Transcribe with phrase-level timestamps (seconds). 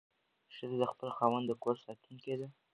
[0.55, 2.47] ښځه د خپل خاوند د کور ساتونکې ده.